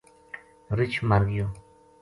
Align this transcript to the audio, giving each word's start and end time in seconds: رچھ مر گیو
رچھ 0.77 0.97
مر 1.09 1.21
گیو 1.31 1.47